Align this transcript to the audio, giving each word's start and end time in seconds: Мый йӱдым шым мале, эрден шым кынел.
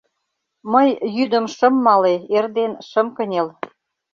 Мый 0.71 0.89
йӱдым 1.15 1.45
шым 1.55 1.73
мале, 1.85 2.15
эрден 2.35 2.71
шым 2.89 3.07
кынел. 3.15 3.47